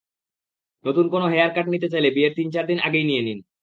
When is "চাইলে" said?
1.89-2.09